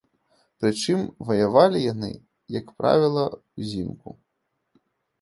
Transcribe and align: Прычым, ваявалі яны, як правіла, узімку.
Прычым, 0.63 1.03
ваявалі 1.27 1.79
яны, 1.93 2.11
як 2.59 2.75
правіла, 2.81 3.29
узімку. 3.63 4.09